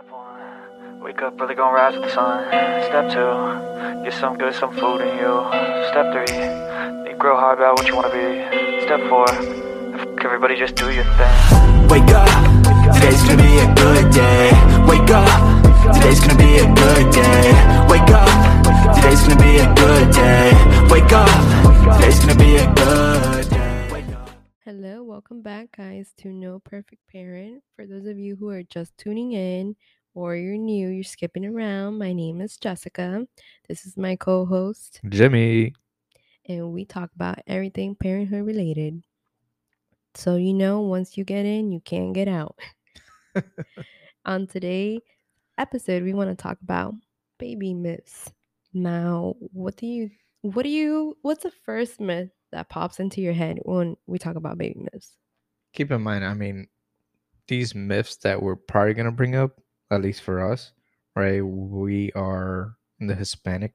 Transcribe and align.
Step 0.00 0.12
one, 0.12 1.00
wake 1.00 1.20
up 1.20 1.38
early, 1.38 1.54
gonna 1.54 1.74
rise 1.74 1.92
with 1.94 2.04
the 2.04 2.10
sun. 2.10 2.48
Step 2.88 3.12
two, 3.12 4.02
get 4.02 4.14
some 4.14 4.38
good, 4.38 4.54
some 4.54 4.72
food 4.74 5.02
in 5.02 5.12
you. 5.18 5.34
Step 5.90 6.08
three, 6.14 6.40
think 7.04 7.22
real 7.22 7.36
hard 7.36 7.58
about 7.58 7.76
what 7.76 7.86
you 7.86 7.94
wanna 7.94 8.08
be. 8.08 8.80
Step 8.86 9.00
four, 9.10 9.28
f- 9.28 10.24
everybody 10.24 10.56
just 10.56 10.74
do 10.76 10.90
your 10.90 11.04
thing. 11.04 11.88
Wake 11.92 12.08
up, 12.16 12.32
today's 12.94 13.22
gonna 13.28 13.42
be 13.42 13.58
a 13.60 13.68
good 13.74 14.10
day. 14.10 14.48
Wake 14.88 15.10
up, 15.10 15.28
today's 15.92 16.20
gonna 16.20 16.38
be 16.38 16.52
a 16.64 16.66
good 16.82 17.06
day. 17.12 17.44
Wake 17.92 18.10
up, 18.16 18.30
today's 18.96 19.20
gonna 19.20 19.42
be 19.42 19.58
a 19.58 19.68
good 19.74 20.06
day. 20.16 20.48
Wake 20.88 21.12
up, 21.12 21.28
today's 21.98 22.20
gonna 22.20 22.36
be 22.36 22.56
a 22.56 22.66
good 22.72 23.09
welcome 25.30 25.42
back, 25.42 25.68
guys, 25.76 26.12
to 26.16 26.28
No 26.32 26.58
Perfect 26.58 27.00
Parent. 27.08 27.62
For 27.76 27.86
those 27.86 28.06
of 28.06 28.18
you 28.18 28.34
who 28.34 28.48
are 28.48 28.64
just 28.64 28.98
tuning 28.98 29.30
in 29.30 29.76
or 30.12 30.34
you're 30.34 30.56
new, 30.56 30.88
you're 30.88 31.04
skipping 31.04 31.46
around, 31.46 31.98
my 31.98 32.12
name 32.12 32.40
is 32.40 32.56
Jessica. 32.56 33.24
This 33.68 33.86
is 33.86 33.96
my 33.96 34.16
co 34.16 34.44
host, 34.44 35.00
Jimmy. 35.08 35.72
and 36.48 36.72
we 36.72 36.84
talk 36.84 37.10
about 37.14 37.38
everything 37.46 37.94
parenthood 37.94 38.44
related. 38.44 39.04
So, 40.16 40.34
you 40.34 40.52
know, 40.52 40.80
once 40.80 41.16
you 41.16 41.22
get 41.22 41.46
in, 41.46 41.70
you 41.70 41.80
can't 41.80 42.12
get 42.12 42.26
out. 42.26 42.58
On 44.24 44.48
today's 44.48 44.98
episode, 45.58 46.02
we 46.02 46.12
want 46.12 46.30
to 46.30 46.42
talk 46.42 46.58
about 46.60 46.94
baby 47.38 47.72
myths. 47.72 48.32
Now, 48.74 49.36
what 49.38 49.76
do 49.76 49.86
you, 49.86 50.10
what 50.42 50.64
do 50.64 50.70
you, 50.70 51.16
what's 51.22 51.44
the 51.44 51.52
first 51.52 52.00
myth 52.00 52.30
that 52.50 52.68
pops 52.68 52.98
into 52.98 53.20
your 53.20 53.32
head 53.32 53.60
when 53.62 53.96
we 54.08 54.18
talk 54.18 54.34
about 54.34 54.58
baby 54.58 54.88
myths? 54.92 55.16
Keep 55.72 55.90
in 55.92 56.02
mind, 56.02 56.24
I 56.24 56.34
mean, 56.34 56.66
these 57.48 57.74
myths 57.74 58.16
that 58.18 58.42
we're 58.42 58.56
probably 58.56 58.94
gonna 58.94 59.12
bring 59.12 59.34
up, 59.36 59.60
at 59.90 60.02
least 60.02 60.22
for 60.22 60.40
us, 60.44 60.72
right? 61.16 61.40
We 61.40 62.12
are 62.12 62.76
in 63.00 63.06
the 63.06 63.14
Hispanic 63.14 63.74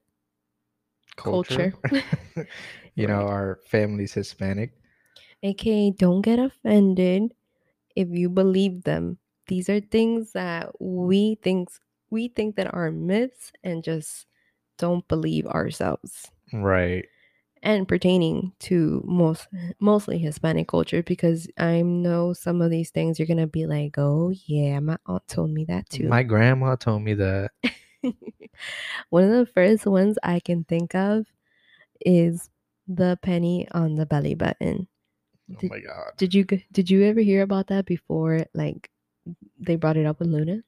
culture. 1.15 1.73
you 2.95 3.07
know, 3.07 3.23
Right. 3.23 3.31
our 3.31 3.59
family's 3.67 4.13
Hispanic. 4.13 4.71
aka 5.43 5.91
don't 5.91 6.21
get 6.21 6.39
offended 6.39 7.33
if 7.95 8.09
you 8.09 8.29
believe 8.29 8.83
them 8.83 9.17
these 9.47 9.69
are 9.69 9.79
things 9.79 10.31
that 10.33 10.69
we 10.81 11.35
think 11.43 11.69
we 12.09 12.27
think 12.29 12.55
that 12.55 12.73
are 12.73 12.91
myths 12.91 13.51
and 13.63 13.83
just 13.83 14.25
don't 14.77 15.07
believe 15.07 15.45
ourselves 15.47 16.31
Right. 16.53 17.05
And 17.65 17.87
pertaining 17.87 18.53
to 18.59 19.03
most 19.05 19.47
mostly 19.79 20.17
hispanic 20.19 20.67
culture 20.67 21.03
because 21.03 21.47
i 21.57 21.81
know 21.81 22.31
some 22.31 22.61
of 22.61 22.69
these 22.71 22.91
things 22.91 23.17
you're 23.19 23.27
gonna 23.27 23.47
be 23.47 23.65
like 23.65 23.95
oh 23.97 24.31
yeah 24.45 24.79
my 24.79 24.97
aunt 25.07 25.27
told 25.27 25.49
me 25.49 25.65
that 25.65 25.89
too 25.89 26.07
My 26.07 26.23
grandma 26.23 26.75
told 26.75 27.01
me 27.01 27.15
that. 27.15 27.51
one 29.09 29.23
of 29.23 29.31
the 29.31 29.51
first 29.53 29.85
ones 29.85 30.17
i 30.23 30.39
can 30.39 30.63
think 30.63 30.95
of 30.95 31.25
is 32.05 32.49
the 32.87 33.17
penny 33.21 33.67
on 33.71 33.95
the 33.95 34.05
belly 34.05 34.35
button 34.35 34.87
Oh 35.51 35.67
my 35.69 35.79
god. 35.79 36.13
Did 36.17 36.33
you 36.33 36.43
did 36.71 36.89
you 36.89 37.03
ever 37.03 37.19
hear 37.19 37.43
about 37.43 37.67
that 37.67 37.85
before? 37.85 38.47
Like 38.55 38.89
they 39.59 39.75
brought 39.75 39.95
it 39.97 40.07
up 40.07 40.17
with 40.19 40.29
Luna. 40.29 40.63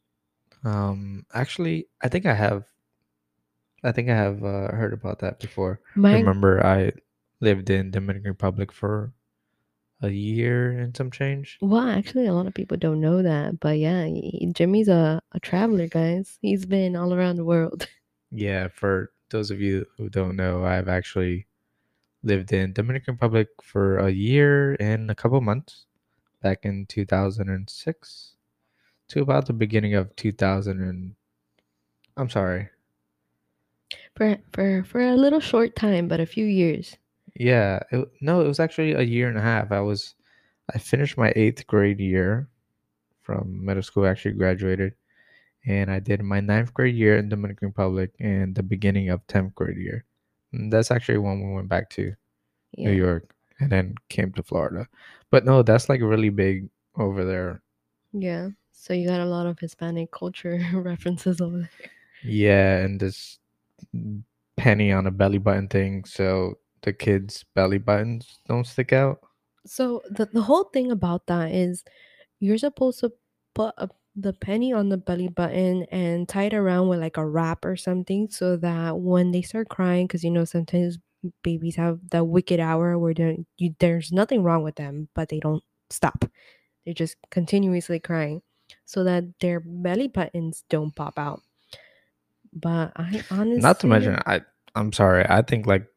Um 0.64 1.25
actually 1.34 1.88
I 2.02 2.09
think 2.09 2.28
I 2.28 2.36
have 2.36 2.64
I 3.83 3.92
think 3.92 4.09
I 4.09 4.16
have 4.16 4.44
uh, 4.44 4.72
heard 4.72 4.94
about 4.94 5.20
that 5.20 5.39
before. 5.39 5.80
My 5.95 6.14
Remember 6.14 6.66
I 6.66 6.92
lived 7.42 7.70
in 7.70 7.92
Dominican 7.92 8.30
Republic 8.31 8.72
for 8.72 9.14
a 10.02 10.09
year 10.09 10.72
and 10.72 10.95
some 10.95 11.09
change. 11.11 11.58
well, 11.61 11.88
actually, 11.88 12.28
a 12.28 12.34
lot 12.34 12.47
of 12.47 12.53
people 12.53 12.78
don't 12.78 13.02
know 13.02 13.22
that, 13.22 13.59
but 13.59 13.78
yeah, 13.80 14.06
he- 14.06 14.50
Jimmy's 14.53 14.88
a 14.89 15.22
a 15.31 15.39
traveler, 15.39 15.88
guys. 15.88 16.38
He's 16.42 16.66
been 16.66 16.95
all 16.95 17.14
around 17.14 17.36
the 17.38 17.45
world. 17.45 17.88
Yeah, 18.30 18.67
for 18.67 19.14
those 19.30 19.52
of 19.52 19.61
you 19.61 19.86
who 19.97 20.09
don't 20.09 20.36
know, 20.36 20.66
I've 20.66 20.89
actually 20.89 21.47
lived 22.23 22.52
in 22.52 22.73
Dominican 22.73 23.13
Republic 23.13 23.47
for 23.63 24.00
a 24.00 24.09
year 24.09 24.75
and 24.81 25.09
a 25.09 25.16
couple 25.16 25.40
months 25.40 25.85
back 26.44 26.66
in 26.66 26.85
2006 26.88 28.35
to 29.07 29.22
about 29.22 29.46
the 29.46 29.53
beginning 29.53 29.94
of 29.96 30.13
2000 30.18 30.81
and 30.81 31.16
I'm 32.18 32.30
sorry. 32.30 32.68
For 34.17 34.38
for 34.53 34.83
for 34.83 35.01
a 35.01 35.16
little 35.16 35.39
short 35.39 35.75
time, 35.75 36.07
but 36.07 36.19
a 36.19 36.25
few 36.25 36.45
years. 36.45 36.97
Yeah, 37.35 37.79
it, 37.91 38.09
no, 38.22 38.41
it 38.41 38.47
was 38.47 38.59
actually 38.59 38.94
a 38.94 39.01
year 39.01 39.29
and 39.29 39.38
a 39.38 39.41
half. 39.41 39.72
I 39.72 39.79
was 39.81 40.16
I 40.73 40.79
finished 40.79 41.17
my 41.17 41.31
8th 41.33 41.66
grade 41.67 42.00
year 42.00 42.50
from 43.22 43.63
middle 43.66 43.83
school, 43.83 44.07
actually 44.07 44.33
graduated, 44.35 44.94
and 45.66 45.91
I 45.91 46.00
did 46.00 46.22
my 46.23 46.39
ninth 46.41 46.73
grade 46.73 46.95
year 46.95 47.17
in 47.17 47.29
Dominican 47.29 47.69
Republic 47.69 48.11
and 48.19 48.56
the 48.56 48.63
beginning 48.63 49.09
of 49.09 49.25
10th 49.27 49.53
grade 49.56 49.77
year. 49.77 50.06
And 50.53 50.72
that's 50.73 50.91
actually 50.91 51.19
when 51.19 51.41
we 51.47 51.53
went 51.56 51.69
back 51.69 51.89
to 51.91 52.16
Yeah. 52.73 52.91
New 52.91 52.95
York 52.97 53.33
and 53.59 53.72
then 53.72 53.95
came 54.09 54.31
to 54.33 54.44
Florida. 54.44 54.88
But 55.31 55.45
no, 55.45 55.63
that's 55.63 55.89
like 55.89 56.01
really 56.01 56.29
big 56.29 56.69
over 56.97 57.25
there. 57.25 57.61
Yeah. 58.13 58.50
So 58.72 58.94
you 58.94 59.07
got 59.07 59.19
a 59.19 59.25
lot 59.25 59.47
of 59.47 59.59
Hispanic 59.59 60.11
culture 60.11 60.59
references 60.73 61.41
over 61.41 61.59
there. 61.59 61.91
Yeah, 62.23 62.77
and 62.83 63.00
this 63.00 63.39
penny 64.57 64.91
on 64.91 65.07
a 65.07 65.11
belly 65.11 65.38
button 65.38 65.67
thing, 65.67 66.05
so 66.05 66.55
the 66.81 66.93
kids' 66.93 67.45
belly 67.55 67.77
buttons 67.77 68.39
don't 68.47 68.67
stick 68.67 68.93
out. 68.93 69.19
So 69.65 70.01
the 70.09 70.25
the 70.27 70.41
whole 70.41 70.65
thing 70.65 70.91
about 70.91 71.27
that 71.27 71.51
is 71.51 71.83
you're 72.39 72.57
supposed 72.57 72.99
to 73.01 73.11
put 73.55 73.73
a, 73.77 73.89
the 74.15 74.33
penny 74.33 74.73
on 74.73 74.89
the 74.89 74.97
belly 74.97 75.27
button 75.29 75.83
and 75.91 76.27
tie 76.27 76.45
it 76.45 76.53
around 76.53 76.88
with 76.88 76.99
like 76.99 77.17
a 77.17 77.25
wrap 77.27 77.65
or 77.65 77.75
something 77.75 78.29
so 78.29 78.57
that 78.57 78.97
when 78.97 79.31
they 79.31 79.41
start 79.41 79.69
crying 79.69 80.07
because 80.07 80.23
you 80.23 80.31
know 80.31 80.45
sometimes 80.45 80.97
babies 81.44 81.75
have 81.75 81.99
that 82.11 82.25
wicked 82.25 82.59
hour 82.59 82.97
where 82.97 83.13
you, 83.57 83.75
there's 83.79 84.11
nothing 84.11 84.44
wrong 84.44 84.63
with 84.63 84.75
them 84.75 85.09
but 85.15 85.29
they 85.29 85.39
don't 85.39 85.63
stop 85.89 86.25
they're 86.85 86.94
just 86.94 87.17
continuously 87.31 87.99
crying 87.99 88.41
so 88.85 89.03
that 89.03 89.23
their 89.39 89.59
belly 89.59 90.07
buttons 90.07 90.63
don't 90.69 90.95
pop 90.95 91.17
out 91.19 91.41
but 92.53 92.91
i 92.96 93.24
honestly 93.31 93.62
Not 93.62 93.80
to 93.81 93.88
mention, 93.88 94.19
I 94.25 94.41
I'm 94.75 94.94
sorry, 94.94 95.25
I 95.28 95.41
think 95.41 95.66
like 95.66 95.88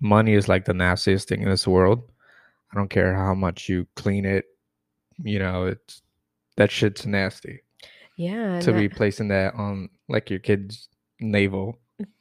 money 0.00 0.34
is 0.34 0.48
like 0.48 0.64
the 0.64 0.74
nastiest 0.74 1.28
thing 1.28 1.42
in 1.42 1.48
this 1.50 1.66
world. 1.66 2.10
I 2.72 2.76
don't 2.76 2.88
care 2.90 3.14
how 3.14 3.34
much 3.34 3.68
you 3.68 3.86
clean 3.96 4.24
it, 4.24 4.46
you 5.22 5.38
know, 5.38 5.66
it's 5.66 6.02
that 6.56 6.70
shit's 6.70 7.06
nasty. 7.06 7.60
yeah 8.16 8.60
to 8.60 8.72
be 8.72 8.84
I- 8.86 8.88
placing 8.88 9.28
that 9.28 9.54
on 9.54 9.88
like 10.08 10.30
your 10.30 10.38
kid's 10.40 10.88
navel. 11.20 11.78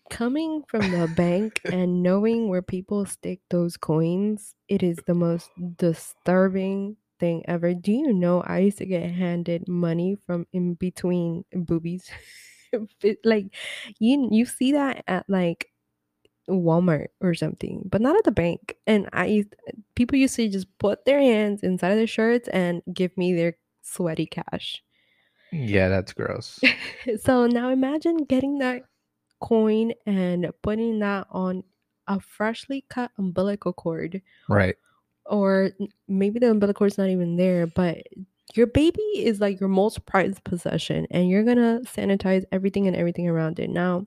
coming 0.10 0.64
from 0.68 0.82
the 0.92 1.08
bank 1.18 1.62
and 1.72 2.04
knowing 2.04 2.50
where 2.50 2.62
people 2.62 3.06
stick 3.06 3.40
those 3.50 3.78
coins, 3.78 4.56
it 4.68 4.84
is 4.84 4.98
the 5.08 5.14
most 5.16 5.50
disturbing 5.78 6.98
thing 7.20 7.44
ever. 7.48 7.74
Do 7.74 7.92
you 7.92 8.14
know 8.14 8.42
I 8.42 8.60
used 8.60 8.78
to 8.80 8.86
get 8.86 9.10
handed 9.10 9.68
money 9.68 10.16
from 10.26 10.46
in 10.54 10.74
between 10.76 11.46
boobies? 11.54 12.10
Like 13.24 13.48
you 14.00 14.28
you 14.32 14.46
see 14.46 14.74
that 14.74 15.04
at 15.08 15.30
like 15.30 15.72
Walmart 16.50 17.08
or 17.22 17.34
something, 17.34 17.84
but 17.90 18.02
not 18.02 18.16
at 18.16 18.24
the 18.24 18.32
bank. 18.32 18.78
And 18.88 19.10
I 19.14 19.46
people 19.96 20.18
used 20.18 20.36
to 20.36 20.50
just 20.50 20.68
put 20.78 21.06
their 21.06 21.20
hands 21.20 21.64
inside 21.64 21.92
of 21.92 21.98
their 21.98 22.08
shirts 22.08 22.48
and 22.50 22.82
give 22.94 23.16
me 23.18 23.34
their 23.34 23.58
sweaty 23.82 24.26
cash. 24.26 24.84
Yeah, 25.52 25.90
that's 25.90 26.14
gross. 26.14 26.60
so 27.22 27.46
now 27.46 27.70
imagine 27.70 28.18
getting 28.18 28.58
that 28.60 28.84
coin 29.40 29.92
and 30.06 30.52
putting 30.62 31.00
that 31.00 31.28
on 31.30 31.64
a 32.08 32.20
freshly 32.20 32.86
cut 32.90 33.12
umbilical 33.18 33.74
cord 33.74 34.22
right. 34.48 34.76
or 35.26 35.72
maybe 36.08 36.40
the 36.40 36.50
umbilical 36.50 36.80
cord's 36.80 36.98
not 36.98 37.10
even 37.10 37.36
there 37.36 37.68
but 37.68 37.98
your 38.56 38.68
baby 38.68 39.02
is 39.16 39.40
like 39.40 39.60
your 39.60 39.70
most 39.70 40.06
prized 40.06 40.44
possession 40.44 41.08
and 41.12 41.30
you're 41.30 41.44
gonna 41.44 41.82
sanitize 41.86 42.44
everything 42.52 42.88
and 42.88 42.96
everything 42.96 43.28
around 43.28 43.60
it 43.60 43.70
now 43.70 44.06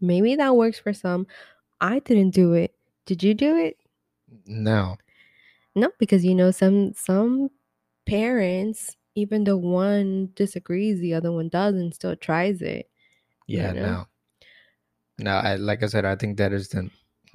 maybe 0.00 0.34
that 0.36 0.56
works 0.56 0.78
for 0.78 0.92
some 0.92 1.26
i 1.80 1.98
didn't 2.00 2.30
do 2.30 2.52
it 2.54 2.74
did 3.06 3.22
you 3.22 3.34
do 3.34 3.56
it 3.56 3.76
No. 4.46 4.96
no 5.74 5.90
because 5.98 6.24
you 6.24 6.34
know 6.34 6.50
some 6.50 6.94
some 6.94 7.50
parents 8.06 8.96
even 9.14 9.44
though 9.44 9.56
one 9.56 10.30
disagrees 10.34 11.00
the 11.00 11.14
other 11.14 11.30
one 11.30 11.48
does 11.48 11.74
and 11.74 11.94
still 11.94 12.16
tries 12.16 12.60
it 12.62 12.88
Yeah, 13.46 13.72
know? 13.72 13.82
no. 13.82 14.06
No, 15.18 15.30
I 15.36 15.56
like 15.56 15.82
I 15.82 15.86
said, 15.86 16.04
I 16.04 16.16
think 16.16 16.38
that 16.38 16.52
is 16.52 16.68
the 16.68 16.90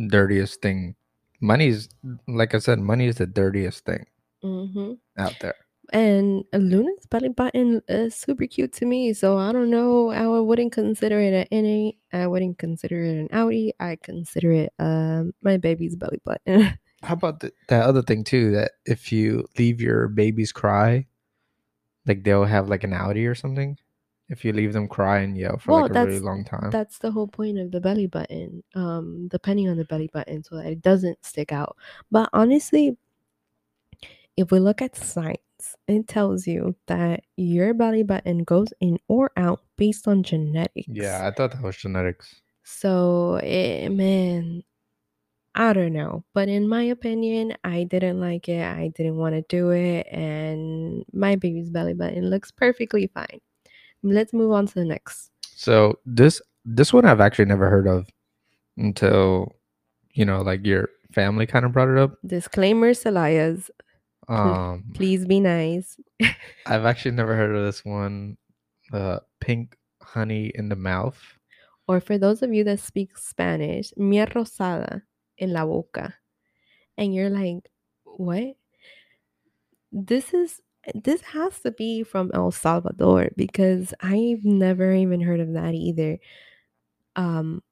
dirtiest 0.07 0.61
thing. 0.61 0.95
Money 1.39 1.67
is 1.67 1.87
like 2.27 2.53
I 2.53 2.59
said, 2.59 2.79
money 2.79 3.07
is 3.07 3.15
the 3.17 3.25
dirtiest 3.27 3.85
thing 3.85 4.05
mm-hmm. 4.43 4.93
out 5.17 5.39
there. 5.39 5.55
And 5.91 6.43
Luna's 6.53 7.05
belly 7.09 7.29
button 7.29 7.81
is 7.87 8.15
super 8.15 8.45
cute 8.45 8.73
to 8.73 8.85
me. 8.85 9.13
So 9.13 9.37
I 9.37 9.51
don't 9.51 9.69
know. 9.69 10.09
I 10.09 10.27
wouldn't 10.39 10.71
consider 10.71 11.19
it 11.19 11.33
an 11.33 11.47
innie. 11.51 11.97
I 12.13 12.27
wouldn't 12.27 12.57
consider 12.57 13.03
it 13.03 13.17
an 13.17 13.27
outie. 13.29 13.71
I 13.79 13.97
consider 14.01 14.51
it 14.51 14.73
um 14.79 15.33
my 15.41 15.57
baby's 15.57 15.95
belly 15.95 16.21
button. 16.23 16.77
How 17.03 17.13
about 17.13 17.39
the, 17.39 17.53
that 17.69 17.83
other 17.83 18.01
thing 18.01 18.23
too? 18.23 18.51
That 18.51 18.71
if 18.85 19.11
you 19.11 19.47
leave 19.57 19.81
your 19.81 20.09
babies 20.09 20.51
cry, 20.51 21.07
like 22.05 22.23
they'll 22.23 22.45
have 22.45 22.67
like 22.67 22.83
an 22.83 22.91
outie 22.91 23.29
or 23.29 23.35
something, 23.35 23.77
if 24.27 24.45
you 24.45 24.53
leave 24.53 24.73
them 24.73 24.87
cry 24.87 25.19
and 25.19 25.37
yell 25.37 25.57
for 25.57 25.71
Well, 25.71 25.81
like 25.83 25.95
a 25.95 26.05
really 26.05 26.19
long 26.19 26.43
time. 26.43 26.69
That's 26.71 26.99
the 26.99 27.11
whole 27.11 27.27
point 27.27 27.57
of 27.57 27.71
the 27.71 27.79
belly 27.79 28.07
button. 28.07 28.63
Um, 28.75 29.27
depending 29.29 29.69
on 29.69 29.77
the 29.77 29.85
belly 29.85 30.09
button, 30.13 30.43
so 30.43 30.57
that 30.57 30.67
it 30.67 30.81
doesn't 30.81 31.23
stick 31.25 31.51
out. 31.51 31.77
But 32.11 32.29
honestly, 32.33 32.97
if 34.37 34.51
we 34.51 34.59
look 34.59 34.81
at 34.81 34.95
science, 34.95 35.39
it 35.87 36.07
tells 36.07 36.47
you 36.47 36.75
that 36.87 37.21
your 37.37 37.73
belly 37.73 38.03
button 38.03 38.43
goes 38.43 38.69
in 38.79 38.99
or 39.07 39.31
out 39.37 39.61
based 39.77 40.07
on 40.07 40.23
genetics. 40.23 40.87
yeah, 40.87 41.27
I 41.27 41.31
thought 41.31 41.51
that 41.51 41.61
was 41.61 41.77
genetics. 41.77 42.35
So, 42.63 43.39
eh, 43.41 43.87
man, 43.89 44.63
I 45.55 45.73
don't 45.73 45.93
know. 45.93 46.23
But 46.33 46.49
in 46.49 46.67
my 46.67 46.83
opinion, 46.83 47.55
I 47.63 47.83
didn't 47.83 48.19
like 48.19 48.47
it. 48.47 48.63
I 48.63 48.91
didn't 48.95 49.17
want 49.17 49.35
to 49.35 49.41
do 49.49 49.71
it. 49.71 50.07
And 50.11 51.03
my 51.13 51.35
baby's 51.35 51.69
belly 51.69 51.93
button 51.93 52.29
looks 52.29 52.51
perfectly 52.51 53.07
fine. 53.07 53.41
Let's 54.03 54.33
move 54.33 54.51
on 54.51 54.67
to 54.67 54.73
the 54.75 54.85
next. 54.85 55.31
So 55.43 55.99
this 56.05 56.41
this 56.63 56.93
one 56.93 57.05
I've 57.05 57.19
actually 57.19 57.45
never 57.45 57.69
heard 57.69 57.87
of 57.87 58.07
until 58.77 59.55
you 60.13 60.25
know, 60.25 60.41
like 60.41 60.65
your 60.65 60.89
family 61.13 61.45
kind 61.45 61.65
of 61.65 61.71
brought 61.71 61.89
it 61.89 61.97
up. 61.97 62.17
Disclaimer, 62.25 62.91
Salayas. 62.91 63.69
Um, 64.29 64.83
Please 64.93 65.25
be 65.25 65.39
nice. 65.39 65.99
I've 66.65 66.85
actually 66.85 67.11
never 67.11 67.35
heard 67.35 67.55
of 67.55 67.65
this 67.65 67.83
one. 67.83 68.37
Uh, 68.93 69.19
pink 69.41 69.75
honey 70.01 70.51
in 70.55 70.69
the 70.69 70.75
mouth. 70.75 71.19
Or 71.87 71.99
for 71.99 72.17
those 72.17 72.43
of 72.43 72.53
you 72.53 72.63
that 72.65 72.79
speak 72.79 73.17
Spanish, 73.17 73.91
miel 73.97 74.27
rosada 74.27 75.01
en 75.39 75.53
la 75.53 75.65
boca. 75.65 76.13
And 76.97 77.13
you're 77.13 77.29
like, 77.31 77.69
what? 78.03 78.55
This 79.91 80.33
is 80.33 80.61
this 80.93 81.21
has 81.21 81.59
to 81.61 81.71
be 81.71 82.03
from 82.03 82.31
El 82.33 82.51
Salvador 82.51 83.29
because 83.35 83.93
I've 84.01 84.45
never 84.45 84.93
even 84.93 85.21
heard 85.21 85.39
of 85.39 85.53
that 85.53 85.73
either. 85.73 86.19
Um 87.15 87.63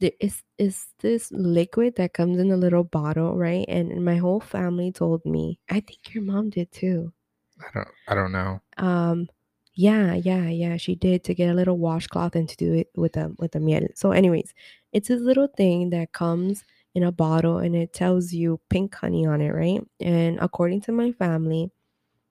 is 0.00 0.42
is 0.58 0.86
this 1.00 1.30
liquid 1.32 1.96
that 1.96 2.12
comes 2.12 2.38
in 2.38 2.50
a 2.50 2.56
little 2.56 2.84
bottle, 2.84 3.36
right? 3.36 3.64
And 3.68 4.04
my 4.04 4.16
whole 4.16 4.40
family 4.40 4.92
told 4.92 5.24
me. 5.24 5.58
I 5.70 5.80
think 5.80 6.14
your 6.14 6.24
mom 6.24 6.50
did 6.50 6.70
too. 6.72 7.12
I 7.60 7.68
don't 7.74 7.88
I 8.08 8.14
don't 8.14 8.32
know. 8.32 8.60
Um, 8.78 9.28
yeah, 9.74 10.14
yeah, 10.14 10.48
yeah. 10.48 10.76
She 10.76 10.94
did 10.94 11.24
to 11.24 11.34
get 11.34 11.50
a 11.50 11.54
little 11.54 11.78
washcloth 11.78 12.34
and 12.34 12.48
to 12.48 12.56
do 12.56 12.72
it 12.74 12.88
with 12.96 13.16
a 13.16 13.32
with 13.38 13.54
a 13.54 13.60
miel. 13.60 13.86
So, 13.94 14.12
anyways, 14.12 14.52
it's 14.92 15.08
this 15.08 15.20
little 15.20 15.48
thing 15.48 15.90
that 15.90 16.12
comes 16.12 16.64
in 16.94 17.04
a 17.04 17.12
bottle 17.12 17.58
and 17.58 17.76
it 17.76 17.92
tells 17.92 18.32
you 18.32 18.60
pink 18.68 18.94
honey 18.94 19.26
on 19.26 19.40
it, 19.40 19.50
right? 19.50 19.80
And 20.00 20.38
according 20.40 20.82
to 20.82 20.92
my 20.92 21.12
family, 21.12 21.70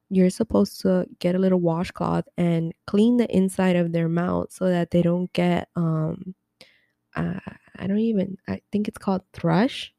you're 0.09 0.29
supposed 0.29 0.81
to 0.81 1.07
get 1.19 1.35
a 1.35 1.39
little 1.39 1.59
washcloth 1.59 2.25
and 2.37 2.73
clean 2.87 3.17
the 3.17 3.29
inside 3.35 3.75
of 3.75 3.91
their 3.93 4.09
mouth 4.09 4.51
so 4.51 4.67
that 4.69 4.91
they 4.91 5.01
don't 5.01 5.31
get 5.33 5.69
um 5.75 6.35
uh, 7.15 7.39
I 7.77 7.87
don't 7.87 7.99
even 7.99 8.37
I 8.47 8.61
think 8.71 8.87
it's 8.87 8.97
called 8.97 9.21
thrush. 9.33 9.93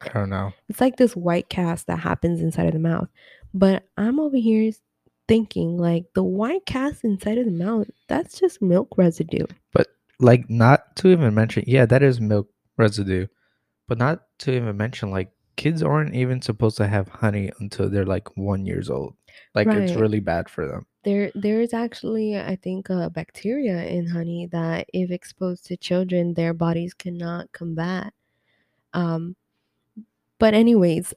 I 0.00 0.08
don't 0.08 0.30
know. 0.30 0.52
It's 0.68 0.80
like 0.80 0.96
this 0.96 1.16
white 1.16 1.48
cast 1.48 1.86
that 1.86 1.98
happens 1.98 2.40
inside 2.40 2.66
of 2.66 2.72
the 2.72 2.78
mouth. 2.78 3.08
But 3.54 3.84
I'm 3.96 4.20
over 4.20 4.36
here 4.36 4.72
thinking 5.28 5.78
like 5.78 6.04
the 6.14 6.22
white 6.22 6.66
cast 6.66 7.04
inside 7.04 7.38
of 7.38 7.46
the 7.46 7.50
mouth, 7.50 7.88
that's 8.08 8.38
just 8.38 8.60
milk 8.60 8.96
residue. 8.96 9.46
But, 9.72 9.88
like 10.20 10.48
not 10.48 10.96
to 10.96 11.08
even 11.08 11.34
mention, 11.34 11.64
yeah, 11.66 11.86
that 11.86 12.02
is 12.02 12.20
milk 12.20 12.48
residue, 12.76 13.26
but 13.88 13.98
not 13.98 14.22
to 14.40 14.52
even 14.52 14.76
mention 14.76 15.10
like 15.10 15.30
kids 15.56 15.82
aren't 15.82 16.14
even 16.14 16.42
supposed 16.42 16.76
to 16.78 16.86
have 16.86 17.08
honey 17.08 17.50
until 17.60 17.88
they're 17.88 18.04
like 18.04 18.36
one 18.36 18.66
years 18.66 18.90
old. 18.90 19.14
Like 19.54 19.68
it's 19.68 19.94
really 19.94 20.20
bad 20.20 20.48
for 20.48 20.66
them. 20.66 20.86
There 21.04 21.30
there 21.34 21.60
is 21.60 21.74
actually 21.74 22.38
I 22.38 22.56
think 22.56 22.88
a 22.90 23.10
bacteria 23.10 23.84
in 23.84 24.08
honey 24.08 24.48
that 24.52 24.88
if 24.92 25.10
exposed 25.10 25.66
to 25.66 25.76
children 25.76 26.34
their 26.34 26.54
bodies 26.54 26.94
cannot 26.94 27.52
combat. 27.52 28.12
Um 28.92 29.36
but 30.38 30.54
anyways, 30.54 31.14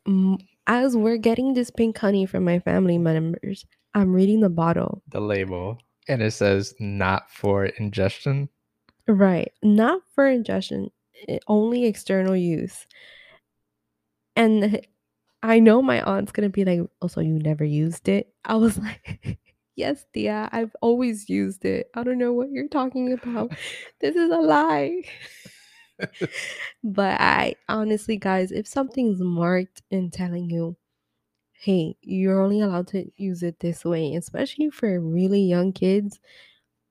as 0.68 0.96
we're 0.96 1.18
getting 1.18 1.54
this 1.54 1.72
pink 1.72 1.98
honey 1.98 2.26
from 2.26 2.44
my 2.44 2.60
family 2.60 2.98
members, 2.98 3.66
I'm 3.94 4.14
reading 4.14 4.42
the 4.42 4.50
bottle. 4.50 5.02
The 5.10 5.22
label 5.22 5.80
and 6.08 6.22
it 6.22 6.32
says 6.32 6.74
not 6.80 7.30
for 7.32 7.66
ingestion. 7.66 8.50
Right. 9.08 9.52
Not 9.64 10.02
for 10.14 10.28
ingestion, 10.28 10.92
eh, 11.28 11.40
only 11.48 11.86
external 11.86 12.36
use. 12.36 12.88
And 14.36 14.86
I 15.44 15.60
know 15.60 15.82
my 15.82 16.02
aunt's 16.02 16.32
to 16.32 16.50
be 16.50 16.66
like, 16.66 16.82
oh, 17.02 17.08
so 17.08 17.22
you 17.22 17.40
never 17.40 17.64
used 17.64 18.10
it? 18.10 18.34
I 18.44 18.56
was 18.56 18.78
like, 18.80 19.40
yes, 19.76 20.06
Tia, 20.14 20.50
I've 20.52 20.76
always 20.82 21.30
used 21.30 21.66
it. 21.66 21.90
I 21.94 22.04
don't 22.04 22.18
know 22.18 22.34
what 22.34 22.52
you're 22.52 22.68
talking 22.68 23.14
about. 23.14 23.52
This 24.00 24.16
is 24.16 24.30
a 24.32 24.38
lie. 24.38 25.04
but 26.84 27.20
I 27.20 27.56
honestly, 27.70 28.18
guys, 28.18 28.52
if 28.52 28.68
something's 28.68 29.20
marked 29.20 29.82
and 29.92 30.12
telling 30.12 30.50
you, 30.50 30.78
hey, 31.54 31.96
you're 32.02 32.42
only 32.42 32.62
allowed 32.62 32.88
to 32.90 33.12
use 33.18 33.44
it 33.44 33.60
this 33.60 33.84
way, 33.84 34.16
especially 34.16 34.70
for 34.70 35.00
really 35.00 35.42
young 35.42 35.74
kids, 35.74 36.20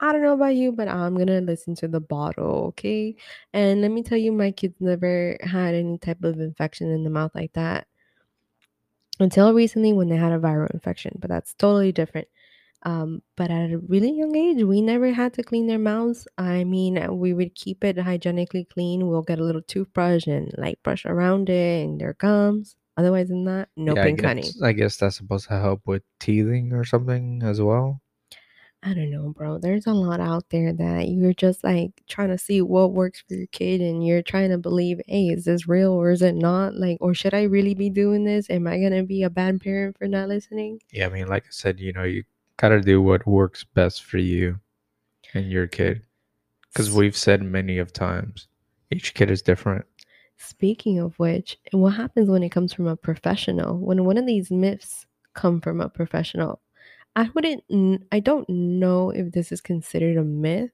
I 0.01 0.13
don't 0.13 0.23
know 0.23 0.35
about 0.35 0.55
you, 0.57 0.73
but 0.73 0.89
I'm 0.89 1.17
gonna 1.17 1.41
listen 1.41 1.75
to 1.77 1.89
the 1.89 2.01
bottle, 2.01 2.67
okay? 2.69 3.17
And 3.55 3.81
let 3.81 3.91
me 3.91 4.03
tell 4.03 4.19
you, 4.19 4.33
my 4.33 4.51
kids 4.51 4.77
never 4.81 5.39
had 5.41 5.75
any 5.75 5.99
type 5.99 6.23
of 6.25 6.41
infection 6.41 6.91
in 6.91 7.05
the 7.05 7.11
mouth 7.11 7.33
like 7.35 7.53
that 7.55 7.87
until 9.21 9.53
recently 9.55 9.93
when 9.93 10.09
they 10.09 10.17
had 10.17 10.33
a 10.33 10.39
viral 10.39 10.71
infection, 10.73 11.13
but 11.19 11.31
that's 11.31 11.55
totally 11.55 11.93
different. 11.93 12.29
Um, 12.83 13.23
but 13.37 13.51
at 13.51 13.73
a 13.73 13.79
really 13.79 14.13
young 14.13 14.37
age, 14.37 14.63
we 14.63 14.81
never 14.81 15.13
had 15.13 15.35
to 15.35 15.43
clean 15.43 15.67
their 15.67 15.79
mouths. 15.79 16.29
I 16.39 16.65
mean, 16.65 17.19
we 17.19 17.33
would 17.33 17.55
keep 17.55 17.83
it 17.83 17.99
hygienically 17.99 18.65
clean. 18.65 19.09
We'll 19.09 19.23
get 19.23 19.41
a 19.41 19.45
little 19.45 19.63
toothbrush 19.63 20.27
and 20.27 20.53
light 20.57 20.79
brush 20.85 21.05
around 21.05 21.49
it 21.49 21.85
and 21.85 22.01
their 22.01 22.13
gums. 22.15 22.77
Otherwise 22.97 23.29
than 23.29 23.45
that, 23.45 23.69
no 23.77 23.95
Yeah, 23.95 24.05
pink 24.05 24.25
I 24.25 24.29
honey. 24.29 24.45
I 24.63 24.73
guess 24.73 24.97
that's 24.97 25.17
supposed 25.17 25.49
to 25.49 25.59
help 25.59 25.83
with 25.85 26.03
teething 26.21 26.73
or 26.73 26.85
something 26.85 27.43
as 27.43 27.61
well. 27.61 28.01
I 28.83 28.95
don't 28.95 29.11
know, 29.11 29.33
bro. 29.37 29.59
There's 29.59 29.87
a 29.87 29.93
lot 29.93 30.21
out 30.21 30.45
there 30.51 30.73
that 30.73 31.09
you're 31.09 31.33
just 31.33 31.65
like 31.65 32.03
trying 32.09 32.29
to 32.29 32.39
see 32.39 32.63
what 32.63 32.93
works 32.93 33.25
for 33.27 33.35
your 33.35 33.49
kid 33.49 33.81
and 33.81 34.07
you're 34.07 34.23
trying 34.23 34.51
to 34.51 34.59
believe, 34.59 35.01
hey, 35.09 35.29
is 35.29 35.45
this 35.45 35.67
real 35.67 35.93
or 35.93 36.11
is 36.13 36.23
it 36.23 36.35
not? 36.37 36.77
Like, 36.77 36.99
or 37.01 37.13
should 37.13 37.35
I 37.35 37.45
really 37.45 37.75
be 37.75 37.91
doing 37.91 38.25
this? 38.25 38.49
Am 38.49 38.67
I 38.67 38.79
gonna 38.79 39.03
be 39.03 39.25
a 39.25 39.31
bad 39.31 39.61
parent 39.61 39.99
for 39.99 40.07
not 40.07 40.29
listening? 40.29 40.81
Yeah, 40.93 41.07
I 41.07 41.09
mean, 41.09 41.27
like 41.27 41.45
I 41.45 41.51
said, 41.51 41.81
you 41.81 41.93
know, 41.93 42.05
you 42.05 42.23
gotta 42.59 42.81
do 42.81 43.03
what 43.03 43.27
works 43.27 43.65
best 43.65 44.05
for 44.05 44.19
you 44.19 44.61
and 45.35 45.51
your 45.51 45.67
kid. 45.67 46.03
Because 46.73 46.93
we've 46.93 47.17
said 47.17 47.43
many 47.43 47.79
of 47.79 47.93
times, 47.93 48.47
each 48.91 49.15
kid 49.15 49.31
is 49.31 49.43
different. 49.43 49.85
Speaking 50.37 50.99
of 50.99 51.19
which, 51.19 51.59
what 51.73 51.95
happens 51.95 52.29
when 52.29 52.43
it 52.43 52.51
comes 52.51 52.73
from 52.73 52.87
a 52.87 52.97
professional? 52.97 53.79
When 53.79 54.05
one 54.05 54.19
of 54.19 54.27
these 54.27 54.51
myths 54.51 55.07
come 55.35 55.61
from 55.61 55.81
a 55.81 55.89
professional, 55.89 56.61
I 57.17 57.31
wouldn't, 57.35 57.65
I 58.13 58.21
don't 58.21 58.49
know 58.49 59.11
if 59.11 59.33
this 59.33 59.51
is 59.51 59.61
considered 59.63 60.19
a 60.19 60.25
myth, 60.25 60.71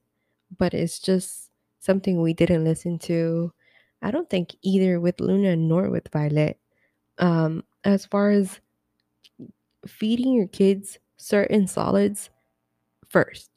but 0.59 0.75
it's 0.75 0.99
just 0.99 1.51
something 1.81 2.21
we 2.21 2.35
didn't 2.35 2.65
listen 2.65 2.99
to. 3.01 3.53
I 4.03 4.11
don't 4.11 4.29
think 4.29 4.57
either 4.63 5.01
with 5.01 5.21
Luna 5.21 5.57
nor 5.57 5.89
with 5.89 6.09
Violet. 6.13 6.59
Um, 7.19 7.65
as 7.85 8.07
far 8.07 8.31
as 8.31 8.61
feeding 9.87 10.35
your 10.35 10.49
kids 10.49 10.99
certain 11.17 11.67
solids 11.67 12.31
first. 13.09 13.51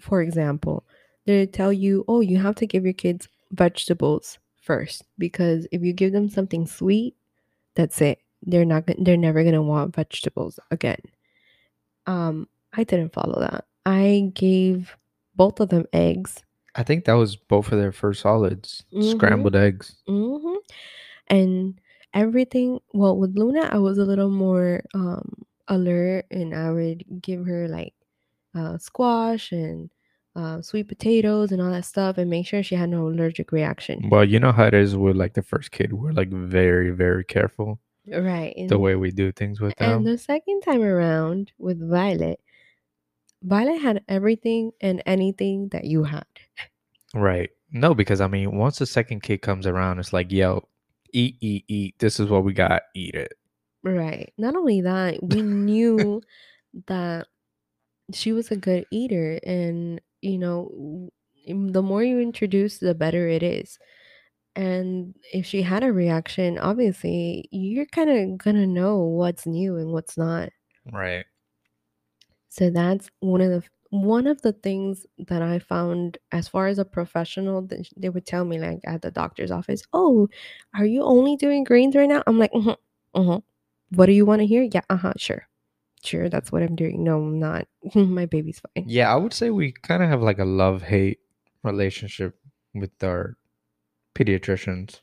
For 0.00 0.22
example, 0.22 0.84
they 1.26 1.46
tell 1.46 1.72
you, 1.72 2.04
oh, 2.08 2.20
you 2.20 2.38
have 2.38 2.56
to 2.56 2.66
give 2.66 2.84
your 2.84 2.94
kids 2.94 3.28
vegetables 3.52 4.38
first 4.60 5.04
because 5.18 5.66
if 5.72 5.82
you 5.82 5.92
give 5.92 6.12
them 6.12 6.28
something 6.28 6.66
sweet, 6.66 7.14
that's 7.74 8.00
it. 8.00 8.18
They're 8.42 8.64
not. 8.64 8.84
They're 8.98 9.16
never 9.16 9.44
gonna 9.44 9.62
want 9.62 9.94
vegetables 9.94 10.58
again. 10.72 10.98
Um, 12.06 12.48
I 12.72 12.84
didn't 12.84 13.12
follow 13.12 13.40
that. 13.40 13.66
I 13.86 14.30
gave 14.34 14.96
both 15.34 15.60
of 15.60 15.68
them 15.68 15.86
eggs. 15.92 16.42
I 16.74 16.82
think 16.82 17.04
that 17.04 17.14
was 17.14 17.36
both 17.36 17.70
of 17.72 17.78
their 17.78 17.92
first 17.92 18.22
solids, 18.22 18.84
Mhm. 18.92 19.10
scrambled 19.12 19.56
eggs. 19.56 19.96
hmm 20.06 20.56
And 21.28 21.80
everything. 22.14 22.80
Well, 22.92 23.16
with 23.16 23.36
Luna, 23.36 23.68
I 23.72 23.78
was 23.78 23.98
a 23.98 24.04
little 24.04 24.30
more 24.30 24.82
um 24.94 25.44
alert, 25.68 26.26
and 26.30 26.54
I 26.54 26.70
would 26.72 27.04
give 27.22 27.46
her 27.46 27.68
like 27.68 27.94
uh, 28.54 28.76
squash 28.78 29.52
and 29.52 29.90
uh, 30.36 30.60
sweet 30.62 30.88
potatoes 30.88 31.52
and 31.52 31.62
all 31.62 31.70
that 31.70 31.84
stuff, 31.84 32.18
and 32.18 32.28
make 32.30 32.46
sure 32.46 32.62
she 32.62 32.74
had 32.74 32.90
no 32.90 33.08
allergic 33.08 33.52
reaction. 33.52 34.08
Well, 34.10 34.24
you 34.24 34.40
know 34.40 34.52
how 34.52 34.64
it 34.66 34.74
is 34.74 34.96
with 34.96 35.16
like 35.16 35.34
the 35.34 35.42
first 35.42 35.70
kid. 35.72 35.92
We're 35.92 36.12
like 36.12 36.30
very, 36.30 36.90
very 36.90 37.24
careful 37.24 37.80
Right. 38.06 38.54
the 38.68 38.78
way 38.78 38.96
we 38.96 39.10
do 39.10 39.30
things 39.32 39.60
with 39.60 39.76
them. 39.76 39.98
And 39.98 40.06
the 40.06 40.18
second 40.18 40.62
time 40.62 40.82
around 40.82 41.52
with 41.58 41.78
Violet, 41.88 42.40
Violet 43.42 43.80
had 43.80 44.04
everything 44.08 44.72
and 44.80 45.02
anything 45.06 45.68
that 45.68 45.84
you 45.84 46.04
had. 46.04 46.24
Right. 47.14 47.50
No, 47.70 47.94
because 47.94 48.20
I 48.20 48.26
mean, 48.26 48.56
once 48.56 48.78
the 48.78 48.86
second 48.86 49.22
kid 49.22 49.42
comes 49.42 49.66
around, 49.66 49.98
it's 49.98 50.12
like, 50.12 50.32
yo, 50.32 50.68
eat, 51.12 51.36
eat, 51.40 51.64
eat. 51.68 51.94
This 51.98 52.18
is 52.18 52.28
what 52.28 52.44
we 52.44 52.52
got. 52.52 52.82
Eat 52.94 53.14
it. 53.14 53.32
Right. 53.82 54.32
Not 54.38 54.56
only 54.56 54.80
that, 54.82 55.22
we 55.22 55.42
knew 55.42 56.22
that 56.86 57.26
she 58.12 58.32
was 58.32 58.50
a 58.50 58.56
good 58.56 58.84
eater 58.90 59.38
and 59.44 60.00
you 60.20 60.38
know 60.38 61.10
the 61.46 61.82
more 61.82 62.02
you 62.02 62.20
introduce 62.20 62.78
the 62.78 62.94
better 62.94 63.28
it 63.28 63.42
is 63.42 63.78
and 64.54 65.14
if 65.32 65.46
she 65.46 65.62
had 65.62 65.82
a 65.82 65.92
reaction 65.92 66.58
obviously 66.58 67.48
you're 67.50 67.86
kind 67.86 68.10
of 68.10 68.38
gonna 68.38 68.66
know 68.66 68.98
what's 68.98 69.46
new 69.46 69.76
and 69.76 69.92
what's 69.92 70.16
not. 70.18 70.50
Right. 70.92 71.24
so 72.48 72.70
that's 72.70 73.08
one 73.20 73.40
of 73.40 73.50
the 73.50 73.62
one 73.90 74.26
of 74.26 74.40
the 74.42 74.52
things 74.52 75.06
that 75.18 75.42
i 75.42 75.58
found 75.58 76.16
as 76.32 76.48
far 76.48 76.66
as 76.66 76.78
a 76.78 76.84
professional 76.84 77.60
that 77.62 77.86
they 77.96 78.08
would 78.08 78.24
tell 78.26 78.44
me 78.44 78.58
like 78.58 78.80
at 78.84 79.02
the 79.02 79.10
doctor's 79.10 79.50
office 79.50 79.82
oh 79.92 80.28
are 80.74 80.86
you 80.86 81.02
only 81.02 81.36
doing 81.36 81.62
greens 81.62 81.94
right 81.94 82.08
now? 82.08 82.22
I'm 82.26 82.38
like 82.38 82.50
uh-huh, 82.54 82.76
uh-huh. 83.14 83.40
what 83.90 84.06
do 84.06 84.12
you 84.12 84.24
want 84.26 84.40
to 84.40 84.46
hear? 84.46 84.62
Yeah 84.62 84.80
uh-huh 84.90 85.12
sure. 85.18 85.46
Sure 86.04 86.28
that's 86.28 86.50
what 86.50 86.62
i'm 86.62 86.74
doing. 86.74 87.04
No 87.04 87.18
i'm 87.18 87.38
not. 87.38 87.68
My 87.94 88.26
baby's 88.26 88.60
fine. 88.60 88.86
Yeah, 88.88 89.12
I 89.12 89.16
would 89.16 89.32
say 89.32 89.50
we 89.50 89.70
kind 89.72 90.02
of 90.02 90.08
have 90.08 90.22
like 90.22 90.38
a 90.40 90.44
love 90.44 90.82
hate 90.82 91.20
relationship 91.62 92.34
with 92.74 92.90
our 93.04 93.36
pediatricians 94.14 95.00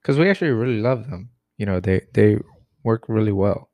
because 0.00 0.18
we 0.18 0.28
actually 0.28 0.50
really 0.50 0.80
love 0.80 1.10
them. 1.10 1.30
You 1.56 1.66
know, 1.66 1.80
they 1.80 2.02
they 2.14 2.38
work 2.84 3.04
really 3.08 3.32
well. 3.32 3.70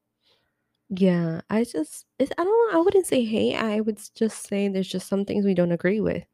Yeah, 0.89 1.41
I 1.51 1.65
just 1.65 2.07
it's 2.19 2.33
I 2.39 2.45
don't 2.45 2.75
I 2.75 2.79
wouldn't 2.79 3.07
say 3.07 3.25
hate. 3.25 3.57
I 3.57 3.81
would 3.81 3.99
just 4.15 4.47
say 4.47 4.69
there's 4.69 4.89
just 4.89 5.09
some 5.09 5.25
things 5.25 5.45
we 5.45 5.55
don't 5.55 5.73
agree 5.73 6.01
with. 6.01 6.25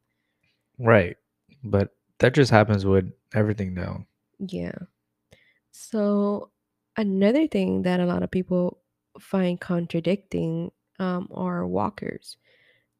Right. 0.79 1.17
But 1.63 1.89
that 2.19 2.33
just 2.33 2.51
happens 2.51 2.85
with 2.85 3.11
everything 3.33 3.73
now. 3.73 4.05
Yeah. 4.39 4.75
So 5.71 6.51
another 6.97 7.47
thing 7.47 7.83
that 7.83 7.99
a 7.99 8.05
lot 8.05 8.23
of 8.23 8.31
people 8.31 8.79
find 9.19 9.59
contradicting 9.59 10.71
um 10.99 11.27
are 11.31 11.65
walkers. 11.67 12.37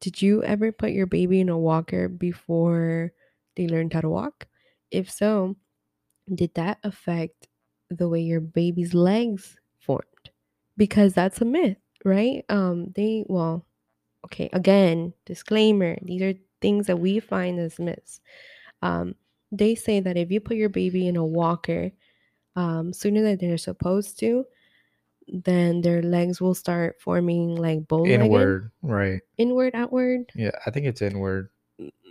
Did 0.02 0.22
you 0.22 0.44
ever 0.44 0.72
put 0.72 0.92
your 0.92 1.06
baby 1.06 1.40
in 1.40 1.50
a 1.50 1.58
walker 1.58 2.10
before 2.10 3.14
they 3.56 3.68
learned 3.68 3.94
how 3.94 4.02
to 4.02 4.10
walk? 4.10 4.48
If 4.94 5.12
so, 5.12 5.58
did 6.34 6.54
that 6.54 6.78
affect 6.84 7.48
the 7.90 8.08
way 8.08 8.22
your 8.22 8.40
baby's 8.40 8.94
legs 8.94 9.58
formed? 9.80 10.04
Because 10.78 11.14
that's 11.14 11.42
a 11.42 11.46
myth, 11.46 11.78
right? 12.06 12.46
Um 12.50 12.94
they 12.96 13.26
well, 13.28 13.66
okay, 14.26 14.50
again, 14.54 15.14
disclaimer, 15.26 15.98
these 16.02 16.22
are 16.22 16.34
things 16.62 16.88
that 16.88 16.98
we 16.98 17.20
find 17.20 17.60
as 17.60 17.80
myths. 17.80 18.22
Um, 18.82 19.16
they 19.52 19.76
say 19.76 20.00
that 20.00 20.18
if 20.18 20.32
you 20.32 20.40
put 20.40 20.58
your 20.58 20.70
baby 20.70 21.08
in 21.08 21.16
a 21.16 21.26
walker 21.26 21.92
um, 22.56 22.94
sooner 22.94 23.22
than 23.22 23.38
they're 23.38 23.58
supposed 23.58 24.20
to, 24.20 24.46
then 25.28 25.82
their 25.82 26.02
legs 26.02 26.42
will 26.42 26.56
start 26.56 27.00
forming 27.00 27.56
like 27.56 27.88
bow 27.88 28.06
Inward, 28.06 28.72
right. 28.82 29.22
inward, 29.38 29.76
outward. 29.76 30.32
Yeah, 30.36 30.52
I 30.66 30.72
think 30.72 30.86
it's 30.86 31.02
inward. 31.02 31.50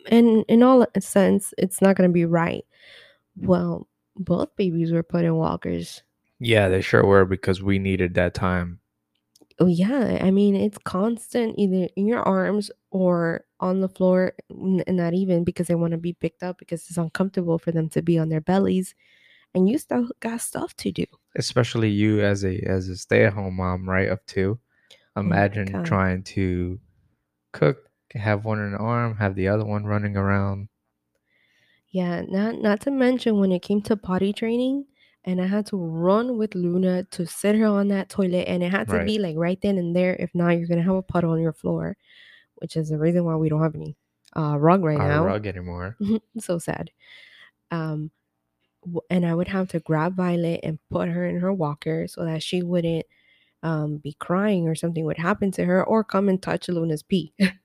And 0.06 0.44
in 0.48 0.62
all 0.62 0.86
sense, 1.00 1.54
it's 1.58 1.80
not 1.80 1.96
going 1.96 2.08
to 2.08 2.12
be 2.12 2.24
right. 2.24 2.64
Well, 3.36 3.88
both 4.16 4.54
babies 4.56 4.92
were 4.92 5.02
put 5.02 5.24
in 5.24 5.36
walkers. 5.36 6.02
Yeah, 6.38 6.68
they 6.68 6.80
sure 6.80 7.04
were 7.06 7.24
because 7.24 7.62
we 7.62 7.78
needed 7.78 8.14
that 8.14 8.34
time. 8.34 8.80
Oh 9.60 9.66
yeah, 9.66 10.18
I 10.20 10.30
mean 10.30 10.56
it's 10.56 10.78
constant 10.78 11.54
either 11.58 11.88
in 11.94 12.06
your 12.06 12.22
arms 12.22 12.70
or 12.90 13.44
on 13.60 13.80
the 13.80 13.88
floor, 13.88 14.32
n- 14.50 14.82
and 14.86 14.96
not 14.96 15.14
even 15.14 15.44
because 15.44 15.68
they 15.68 15.74
want 15.74 15.92
to 15.92 15.98
be 15.98 16.14
picked 16.14 16.42
up 16.42 16.58
because 16.58 16.88
it's 16.88 16.96
uncomfortable 16.98 17.58
for 17.58 17.70
them 17.70 17.88
to 17.90 18.02
be 18.02 18.18
on 18.18 18.28
their 18.28 18.40
bellies, 18.40 18.94
and 19.54 19.68
you 19.68 19.78
still 19.78 20.08
got 20.20 20.40
stuff 20.40 20.74
to 20.78 20.90
do. 20.90 21.04
Especially 21.36 21.90
you 21.90 22.20
as 22.20 22.44
a 22.44 22.58
as 22.66 22.88
a 22.88 22.96
stay-at-home 22.96 23.56
mom, 23.56 23.88
right? 23.88 24.08
Of 24.08 24.24
two. 24.26 24.58
Oh 25.14 25.20
Imagine 25.20 25.66
God. 25.66 25.84
trying 25.84 26.22
to 26.24 26.80
cook, 27.52 27.88
have 28.14 28.44
one 28.44 28.60
in 28.60 28.72
the 28.72 28.78
arm, 28.78 29.16
have 29.16 29.34
the 29.34 29.48
other 29.48 29.64
one 29.64 29.84
running 29.84 30.16
around. 30.16 30.68
Yeah, 31.90 32.22
not 32.22 32.56
not 32.60 32.80
to 32.82 32.90
mention 32.90 33.38
when 33.38 33.52
it 33.52 33.62
came 33.62 33.82
to 33.82 33.96
potty 33.96 34.32
training, 34.32 34.86
and 35.24 35.40
I 35.40 35.46
had 35.46 35.66
to 35.66 35.76
run 35.76 36.38
with 36.38 36.54
Luna 36.54 37.04
to 37.10 37.26
sit 37.26 37.54
her 37.56 37.66
on 37.66 37.88
that 37.88 38.08
toilet, 38.08 38.48
and 38.48 38.62
it 38.62 38.70
had 38.70 38.88
to 38.90 38.94
Right. 38.94 39.06
be 39.06 39.18
like 39.18 39.36
right 39.36 39.60
then 39.60 39.78
and 39.78 39.94
there. 39.94 40.16
If 40.18 40.34
not, 40.34 40.50
you're 40.58 40.66
gonna 40.68 40.82
have 40.82 40.94
a 40.94 41.02
puddle 41.02 41.32
on 41.32 41.40
your 41.40 41.52
floor, 41.52 41.96
which 42.56 42.76
is 42.76 42.88
the 42.90 42.98
reason 42.98 43.24
why 43.24 43.36
we 43.36 43.48
don't 43.50 43.62
have 43.62 43.74
any 43.74 43.96
uh, 44.36 44.58
rug 44.58 44.82
right 44.84 45.00
our 45.00 45.08
now. 45.08 45.24
rug 45.24 45.46
anymore. 45.46 45.98
so 46.38 46.58
sad. 46.58 46.90
Um, 47.70 48.10
and 49.10 49.24
I 49.26 49.34
would 49.34 49.48
have 49.48 49.68
to 49.68 49.80
grab 49.80 50.16
Violet 50.16 50.60
and 50.62 50.78
put 50.90 51.08
her 51.08 51.26
in 51.26 51.40
her 51.40 51.52
walker 51.52 52.06
so 52.08 52.24
that 52.24 52.42
she 52.42 52.62
wouldn't 52.62 53.06
um, 53.62 53.98
be 53.98 54.14
crying 54.20 54.68
or 54.68 54.74
something 54.74 55.04
would 55.04 55.18
happen 55.18 55.52
to 55.52 55.64
her 55.64 55.84
or 55.84 56.04
come 56.04 56.28
and 56.28 56.42
touch 56.42 56.68
Luna's 56.68 57.02
pee. 57.02 57.34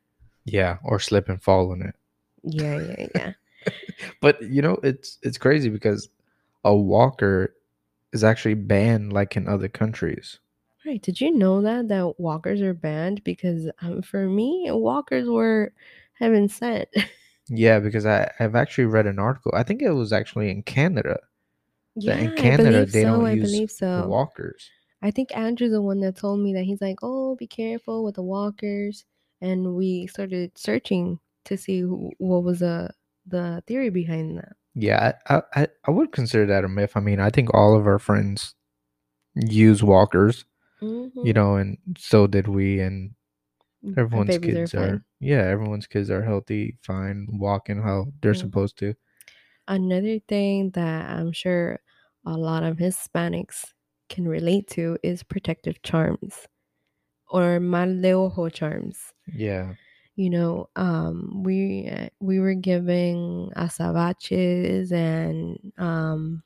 Yeah, 0.48 0.78
or 0.84 1.00
slip 1.00 1.30
and 1.30 1.42
fall 1.42 1.72
on 1.72 1.82
it. 1.84 1.96
yeah, 2.44 2.76
yeah, 2.76 3.08
yeah. 3.16 3.34
But 4.22 4.42
you 4.42 4.62
know, 4.62 4.80
it's 4.84 5.18
it's 5.22 5.38
crazy 5.38 5.70
because 5.70 6.10
a 6.64 6.76
walker 6.76 7.56
is 8.14 8.24
actually 8.24 8.54
banned 8.56 9.14
like 9.14 9.36
in 9.36 9.48
other 9.48 9.68
countries. 9.68 10.40
Right. 10.86 11.02
Did 11.02 11.20
you 11.20 11.32
know 11.32 11.62
that 11.62 11.90
that 11.90 12.20
walkers 12.20 12.62
are 12.62 12.74
banned? 12.74 13.24
Because 13.24 13.70
um, 13.82 14.02
for 14.02 14.28
me, 14.30 14.68
walkers 14.72 15.28
were 15.28 15.74
heaven 16.14 16.48
sent. 16.50 16.90
Yeah, 17.50 17.80
because 17.80 18.06
I 18.06 18.32
I've 18.40 18.56
actually 18.56 18.86
read 18.86 19.08
an 19.08 19.20
article. 19.20 19.54
I 19.56 19.64
think 19.64 19.82
it 19.82 19.92
was 19.92 20.12
actually 20.14 20.50
in 20.50 20.64
Canada. 20.64 21.20
yeah, 21.96 22.18
in 22.18 22.36
Canada 22.36 22.86
they 22.86 23.02
so. 23.02 23.08
don't 23.08 23.26
I 23.26 23.34
use 23.34 23.52
believe 23.52 23.72
so. 23.72 24.08
walkers. 24.08 24.70
I 25.02 25.12
think 25.12 25.36
Andrew's 25.36 25.72
the 25.72 25.82
one 25.82 26.02
that 26.02 26.18
told 26.18 26.40
me 26.40 26.54
that 26.54 26.64
he's 26.64 26.82
like, 26.82 27.00
"Oh, 27.04 27.36
be 27.36 27.48
careful 27.48 28.04
with 28.04 28.16
the 28.16 28.24
walkers," 28.24 29.06
and 29.42 29.76
we 29.76 30.08
started 30.08 30.58
searching 30.58 31.20
to 31.46 31.58
see 31.58 31.82
who, 31.82 32.12
what 32.18 32.44
was 32.44 32.60
the 32.60 32.90
the 33.28 33.62
theory 33.68 33.90
behind 33.90 34.38
that. 34.38 34.54
Yeah, 34.76 35.14
I, 35.30 35.42
I 35.56 35.68
I- 35.86 35.92
would 35.92 36.12
consider 36.12 36.46
that 36.48 36.64
a 36.66 36.70
myth. 36.70 36.94
I 36.96 37.00
mean, 37.02 37.20
I 37.20 37.30
think 37.30 37.54
all 37.54 37.76
of 37.78 37.88
our 37.88 38.00
friends 38.00 38.56
use 39.36 39.84
walkers, 39.84 40.46
you 40.82 41.34
Mhm. 41.34 41.36
know, 41.36 41.56
and 41.58 41.78
so 41.98 42.28
did 42.28 42.48
we, 42.48 42.80
and 42.82 43.16
everyone's 43.98 44.38
kids 44.38 44.74
are 44.76 44.80
are, 44.96 45.04
yeah, 45.20 45.44
everyone's 45.44 45.88
kids 45.88 46.10
are 46.12 46.24
healthy, 46.24 46.78
fine, 46.84 47.28
walking 47.32 47.82
how 47.82 48.08
they're 48.22 48.34
supposed 48.36 48.78
to. 48.80 48.96
Another 49.68 50.20
thing 50.28 50.72
that 50.72 51.10
I'm 51.10 51.32
sure 51.32 51.80
a 52.26 52.38
lot 52.38 52.64
of 52.64 52.78
Hispanics 52.78 53.66
can 54.10 54.28
relate 54.28 54.68
to 54.70 54.98
is 55.04 55.24
protective 55.24 55.82
charms 55.82 56.48
or 57.30 57.60
mal 57.60 58.02
de 58.02 58.14
ojo 58.14 58.50
charms. 58.50 59.14
Yeah, 59.34 59.76
You 60.16 60.30
know, 60.32 60.70
um, 60.76 61.44
we 61.44 61.90
uh, 61.90 62.10
we 62.20 62.40
were 62.40 62.56
giving 62.56 63.52
azabaches 63.56 64.92
and 64.92 65.60
um, 65.78 66.44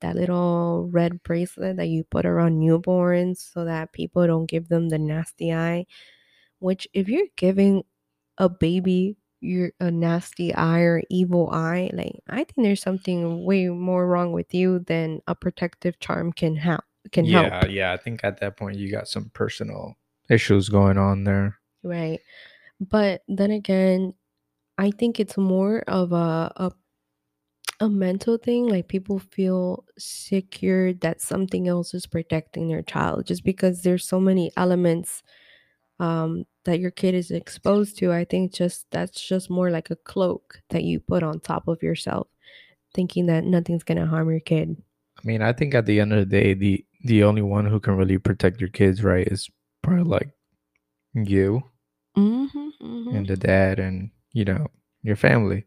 that 0.00 0.16
little 0.16 0.88
red 0.90 1.22
bracelet 1.22 1.76
that 1.76 1.88
you 1.88 2.04
put 2.04 2.24
around 2.26 2.60
newborns 2.60 3.38
so 3.52 3.64
that 3.64 3.92
people 3.92 4.26
don't 4.26 4.46
give 4.46 4.68
them 4.68 4.88
the 4.88 4.98
nasty 4.98 5.52
eye. 5.52 5.86
Which, 6.60 6.88
if 6.92 7.08
you're 7.08 7.28
giving 7.36 7.84
a 8.38 8.48
baby 8.48 9.16
your 9.40 9.72
a 9.80 9.90
nasty 9.90 10.54
eye 10.54 10.80
or 10.80 11.02
evil 11.10 11.50
eye, 11.50 11.90
like 11.92 12.20
I 12.28 12.44
think 12.44 12.56
there's 12.56 12.82
something 12.82 13.44
way 13.44 13.68
more 13.68 14.06
wrong 14.06 14.32
with 14.32 14.54
you 14.54 14.80
than 14.80 15.20
a 15.26 15.34
protective 15.34 15.98
charm 16.00 16.32
can 16.32 16.56
help. 16.56 16.84
Can 17.12 17.24
yeah, 17.24 17.60
help, 17.60 17.70
yeah. 17.70 17.92
I 17.92 17.96
think 17.96 18.20
at 18.24 18.40
that 18.40 18.56
point 18.56 18.76
you 18.78 18.90
got 18.90 19.08
some 19.08 19.30
personal 19.34 19.96
issues 20.30 20.68
going 20.68 20.98
on 20.98 21.24
there. 21.24 21.58
right? 21.82 22.20
But 22.80 23.22
then 23.28 23.50
again, 23.50 24.14
I 24.78 24.90
think 24.90 25.20
it's 25.20 25.36
more 25.36 25.82
of 25.86 26.12
a 26.12 26.52
a 26.56 26.72
a 27.80 27.88
mental 27.88 28.36
thing 28.36 28.68
like 28.68 28.88
people 28.88 29.18
feel 29.18 29.84
secure 29.98 30.92
that 30.92 31.20
something 31.22 31.66
else 31.66 31.94
is 31.94 32.06
protecting 32.06 32.68
their 32.68 32.82
child 32.82 33.26
just 33.26 33.42
because 33.42 33.82
there's 33.82 34.06
so 34.06 34.20
many 34.20 34.52
elements 34.58 35.22
um 35.98 36.44
that 36.66 36.78
your 36.78 36.90
kid 36.90 37.14
is 37.14 37.30
exposed 37.30 37.96
to 37.96 38.12
i 38.12 38.22
think 38.22 38.52
just 38.52 38.84
that's 38.90 39.18
just 39.18 39.48
more 39.48 39.70
like 39.70 39.90
a 39.90 39.96
cloak 39.96 40.60
that 40.68 40.84
you 40.84 41.00
put 41.00 41.22
on 41.22 41.40
top 41.40 41.68
of 41.68 41.82
yourself 41.82 42.28
thinking 42.94 43.24
that 43.24 43.44
nothing's 43.44 43.82
going 43.82 43.96
to 43.96 44.06
harm 44.06 44.28
your 44.28 44.40
kid 44.40 44.76
I 45.22 45.26
mean, 45.26 45.42
I 45.42 45.52
think 45.52 45.74
at 45.74 45.86
the 45.86 46.00
end 46.00 46.12
of 46.12 46.18
the 46.18 46.24
day, 46.26 46.54
the 46.54 46.84
the 47.04 47.24
only 47.24 47.42
one 47.42 47.66
who 47.66 47.80
can 47.80 47.96
really 47.96 48.18
protect 48.18 48.60
your 48.60 48.70
kids, 48.70 49.02
right, 49.04 49.26
is 49.26 49.50
probably 49.82 50.04
like 50.04 50.30
you 51.14 51.62
mm-hmm, 52.16 53.16
and 53.16 53.26
the 53.26 53.36
dad 53.36 53.78
and 53.78 54.10
you 54.32 54.44
know 54.44 54.66
your 55.02 55.16
family. 55.16 55.64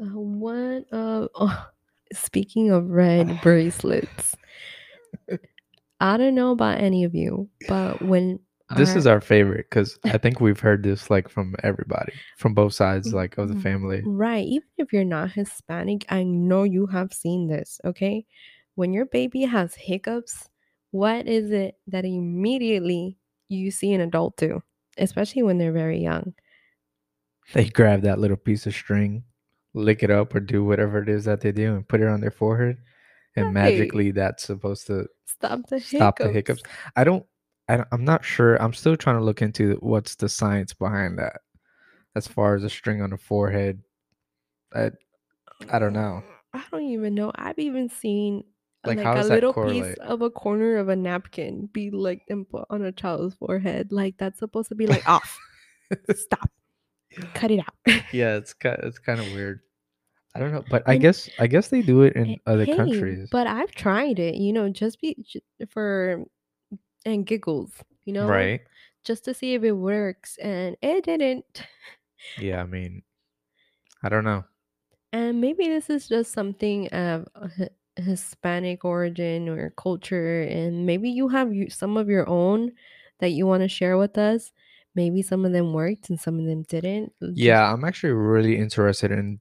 Uh, 0.00 0.04
one 0.18 0.84
of 0.92 1.28
oh, 1.34 1.68
speaking 2.12 2.70
of 2.70 2.88
red 2.90 3.40
bracelets 3.42 4.36
i 6.00 6.16
don't 6.16 6.34
know 6.34 6.50
about 6.52 6.78
any 6.80 7.04
of 7.04 7.14
you 7.14 7.48
but 7.68 8.00
when 8.02 8.38
This 8.76 8.90
our- 8.90 8.98
is 8.98 9.06
our 9.06 9.20
favorite 9.20 9.66
because 9.70 9.98
I 10.04 10.18
think 10.18 10.40
we've 10.40 10.58
heard 10.60 10.82
this 10.82 11.08
like 11.08 11.28
from 11.28 11.54
everybody, 11.62 12.12
from 12.36 12.52
both 12.52 12.74
sides, 12.74 13.12
like 13.14 13.38
of 13.38 13.48
the 13.48 13.54
Mm, 13.54 13.62
family. 13.62 14.02
Right. 14.04 14.44
Even 14.46 14.68
if 14.76 14.92
you're 14.92 15.04
not 15.04 15.30
Hispanic, 15.30 16.04
I 16.10 16.24
know 16.24 16.64
you 16.64 16.86
have 16.86 17.12
seen 17.12 17.46
this, 17.46 17.80
okay? 17.84 18.26
When 18.74 18.92
your 18.92 19.06
baby 19.06 19.42
has 19.42 19.74
hiccups, 19.74 20.48
what 20.96 21.26
is 21.26 21.50
it 21.50 21.76
that 21.88 22.04
immediately 22.04 23.18
you 23.48 23.70
see 23.70 23.92
an 23.92 24.00
adult 24.00 24.36
do, 24.36 24.62
especially 24.98 25.42
when 25.42 25.58
they're 25.58 25.72
very 25.72 26.00
young. 26.00 26.34
They 27.52 27.68
grab 27.68 28.02
that 28.02 28.18
little 28.18 28.36
piece 28.36 28.66
of 28.66 28.74
string, 28.74 29.24
lick 29.74 30.02
it 30.02 30.10
up, 30.10 30.34
or 30.34 30.40
do 30.40 30.64
whatever 30.64 31.00
it 31.02 31.08
is 31.08 31.24
that 31.26 31.40
they 31.42 31.52
do, 31.52 31.74
and 31.76 31.86
put 31.86 32.00
it 32.00 32.08
on 32.08 32.20
their 32.20 32.30
forehead, 32.30 32.78
and 33.36 33.46
Right. 33.46 33.54
magically 33.54 34.10
that's 34.10 34.42
supposed 34.44 34.86
to 34.88 35.06
Stop 35.26 35.66
the 35.68 35.80
stop 35.80 36.18
the 36.18 36.32
hiccups. 36.32 36.60
hiccups. 36.62 36.62
I 36.96 37.04
don't. 37.04 37.24
I, 37.68 37.76
don't- 37.78 37.88
I'm 37.92 38.04
not 38.04 38.24
sure. 38.24 38.56
I'm 38.62 38.72
still 38.72 38.96
trying 38.96 39.18
to 39.18 39.24
look 39.24 39.42
into 39.42 39.76
what's 39.80 40.14
the 40.14 40.28
science 40.28 40.72
behind 40.72 41.18
that. 41.18 41.40
As 42.14 42.26
far 42.26 42.54
as 42.54 42.64
a 42.64 42.70
string 42.70 43.02
on 43.02 43.10
the 43.10 43.18
forehead, 43.18 43.82
I 44.74 44.92
I 45.70 45.78
don't 45.78 45.92
know. 45.92 46.22
Oh, 46.24 46.58
I 46.58 46.64
don't 46.70 46.82
even 46.84 47.14
know. 47.14 47.30
I've 47.34 47.58
even 47.58 47.88
seen 47.90 48.44
Like, 48.86 48.96
like, 48.98 49.06
how 49.06 49.12
a 49.12 49.22
that 49.22 49.28
little 49.28 49.52
correlate? 49.52 49.84
piece 49.84 49.96
of 50.00 50.22
a 50.22 50.30
corner 50.30 50.76
of 50.76 50.88
a 50.88 50.96
napkin 50.96 51.68
be 51.72 51.90
like 51.90 52.22
and 52.28 52.48
put 52.48 52.64
on 52.70 52.82
a 52.82 52.92
child's 52.92 53.34
forehead. 53.34 53.92
Like 53.92 54.16
that's 54.18 54.38
supposed 54.38 54.68
to 54.70 54.74
be 54.74 54.86
like 54.86 55.08
off. 55.08 55.38
Stop. 56.14 56.50
Cut 57.34 57.50
it 57.50 57.60
out. 57.60 58.02
yeah, 58.12 58.36
it's 58.36 58.52
kind 58.54 58.78
it's 58.82 58.98
kind 58.98 59.20
of 59.20 59.26
weird. 59.32 59.60
I 60.34 60.38
don't 60.38 60.52
know, 60.52 60.64
but 60.70 60.82
I 60.86 60.92
And- 60.94 61.00
guess 61.02 61.30
I 61.38 61.46
guess 61.46 61.68
they 61.68 61.80
do 61.82 62.02
it 62.02 62.14
in 62.14 62.36
other 62.46 62.64
hey, 62.66 62.76
countries, 62.76 63.28
But 63.32 63.46
I've 63.46 63.70
tried 63.72 64.18
it, 64.18 64.34
you 64.34 64.52
know, 64.52 64.68
just 64.68 65.00
be 65.00 65.16
for 65.70 66.24
and 67.06 67.24
giggles, 67.24 67.72
you 68.04 68.12
know, 68.12 68.26
right? 68.28 68.60
just 69.04 69.24
to 69.24 69.32
see 69.32 69.54
if 69.54 69.62
it 69.62 69.72
works, 69.72 70.36
and 70.38 70.76
it 70.82 71.04
didn't. 71.04 71.44
Yeah, 72.40 72.60
I 72.62 72.66
mean, 72.66 73.02
I 74.02 74.08
don't 74.08 74.24
know. 74.24 74.44
And 75.12 75.40
maybe 75.40 75.68
this 75.68 75.88
is 75.88 76.08
just 76.08 76.32
something 76.32 76.88
of 76.88 77.28
Hi- 77.36 77.70
Hispanic 77.96 78.84
origin 78.84 79.48
or 79.48 79.70
culture, 79.70 80.42
and 80.42 80.86
maybe 80.86 81.10
you 81.10 81.28
have 81.28 81.52
some 81.70 81.96
of 81.96 82.08
your 82.08 82.28
own 82.28 82.72
that 83.20 83.30
you 83.30 83.46
want 83.46 83.62
to 83.62 83.68
share 83.68 83.96
with 83.96 84.18
us. 84.18 84.52
Maybe 84.94 85.22
some 85.22 85.44
of 85.44 85.52
them 85.52 85.72
worked 85.72 86.08
and 86.10 86.18
some 86.20 86.38
of 86.38 86.46
them 86.46 86.62
didn't. 86.62 87.12
Yeah, 87.20 87.72
I'm 87.72 87.84
actually 87.84 88.12
really 88.12 88.56
interested 88.56 89.10
in 89.10 89.40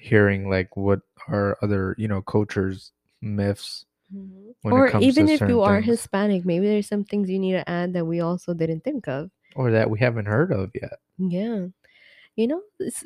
hearing 0.00 0.48
like 0.48 0.76
what 0.76 1.00
are 1.28 1.58
other 1.62 1.94
you 1.98 2.08
know 2.08 2.22
cultures 2.22 2.92
myths 3.20 3.84
Mhm. 4.12 4.54
Or 4.64 4.88
even 5.00 5.28
if 5.28 5.40
you 5.40 5.60
are 5.62 5.76
things. 5.80 5.86
Hispanic, 5.86 6.44
maybe 6.44 6.66
there's 6.66 6.88
some 6.88 7.04
things 7.04 7.30
you 7.30 7.38
need 7.38 7.52
to 7.52 7.68
add 7.70 7.92
that 7.92 8.04
we 8.04 8.20
also 8.20 8.54
didn't 8.54 8.82
think 8.82 9.06
of. 9.08 9.30
or 9.56 9.70
that 9.72 9.90
we 9.90 9.98
haven't 9.98 10.26
heard 10.26 10.52
of 10.52 10.70
yet. 10.74 10.98
Yeah. 11.18 11.66
You 12.40 12.46
know, 12.46 12.62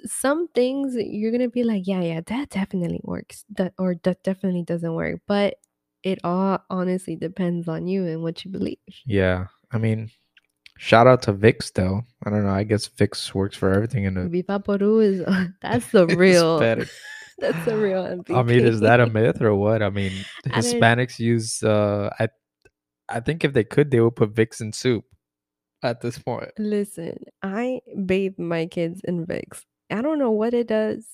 some 0.07 0.47
things 0.55 0.95
you're 0.95 1.33
going 1.33 1.43
to 1.43 1.49
be 1.49 1.64
like, 1.64 1.88
yeah, 1.88 2.03
yeah, 2.03 2.21
that 2.25 2.50
definitely 2.50 3.00
works. 3.03 3.45
That 3.57 3.75
or 3.79 3.97
that 4.05 4.23
definitely 4.23 4.62
doesn't 4.62 4.95
work. 4.95 5.23
But 5.26 5.57
it 6.05 6.21
all 6.23 6.61
honestly 6.71 7.17
depends 7.17 7.67
on 7.67 7.88
you 7.88 8.07
and 8.07 8.23
what 8.23 8.45
you 8.45 8.53
believe. 8.53 8.79
Yeah, 9.05 9.47
I 9.73 9.79
mean, 9.79 10.11
shout 10.79 11.09
out 11.09 11.23
to 11.23 11.33
Vicks 11.33 11.73
though. 11.73 12.03
I 12.25 12.31
don't 12.31 12.45
know. 12.45 12.53
I 12.53 12.62
guess 12.62 12.88
Vicks 12.88 13.35
works 13.35 13.57
for 13.57 13.73
everything 13.73 14.05
in 14.05 14.14
the 14.14 14.29
Viva 14.29 14.61
Peru 14.61 15.00
is 15.00 15.25
that's 15.61 15.91
the 15.91 16.07
real 16.07 16.61
that's 16.61 17.64
the 17.64 17.76
real 17.76 18.05
MVP. 18.05 18.37
I 18.37 18.43
mean, 18.45 18.61
is 18.61 18.81
that 18.81 19.00
a 19.00 19.07
myth 19.07 19.43
or 19.43 19.53
what? 19.57 19.83
I 19.83 19.91
mean, 19.91 20.12
I 20.47 20.61
Hispanics 20.61 21.19
use. 21.19 21.61
uh 21.64 22.11
I, 22.21 22.29
I 23.09 23.19
think 23.19 23.45
if 23.45 23.53
they 23.53 23.64
could, 23.64 23.91
they 23.91 24.00
would 24.00 24.14
put 24.14 24.33
Vicks 24.33 24.61
in 24.61 24.73
soup. 24.73 25.05
At 25.85 26.00
this 26.00 26.19
point, 26.19 26.50
Listen, 26.59 27.19
I 27.43 27.81
bathe 28.07 28.38
my 28.38 28.64
kids 28.67 29.03
in 29.05 29.26
Vicks. 29.26 29.64
I 29.91 30.00
don't 30.00 30.19
know 30.19 30.31
what 30.31 30.55
it 30.55 30.67
does, 30.69 31.07